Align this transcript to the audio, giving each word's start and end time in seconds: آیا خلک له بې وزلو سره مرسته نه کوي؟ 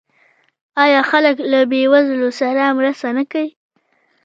آیا 0.83 1.01
خلک 1.11 1.35
له 1.51 1.59
بې 1.71 1.81
وزلو 1.91 2.29
سره 2.39 2.63
مرسته 2.77 3.07
نه 3.17 3.23
کوي؟ 3.31 3.49